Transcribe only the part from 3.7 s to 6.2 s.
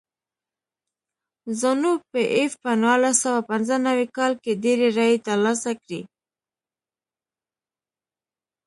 نوي کال کې ډېرې رایې ترلاسه کړې.